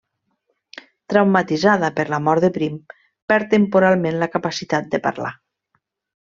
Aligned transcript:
Traumatitzada 1.13 1.91
per 1.99 2.05
la 2.13 2.19
mort 2.29 2.45
de 2.47 2.51
Prim, 2.57 2.79
perd 3.33 3.53
temporalment 3.53 4.19
la 4.25 4.31
capacitat 4.39 4.91
de 4.97 5.03
parlar. 5.07 5.33